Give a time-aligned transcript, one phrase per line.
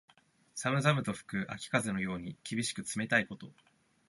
[0.55, 3.51] 寒々と吹く秋風のように、厳しく冷たいこと。